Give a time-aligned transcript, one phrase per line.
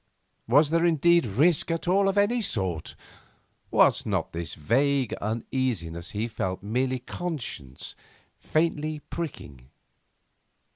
[0.47, 2.95] Was there, indeed, risk at all of any sort?
[3.69, 7.93] Was not this vague uneasiness he felt merely conscience
[8.39, 9.69] faintly pricking?